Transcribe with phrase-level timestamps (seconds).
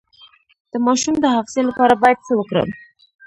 [0.71, 2.69] د ماشوم د حافظې لپاره باید څه ورکړم؟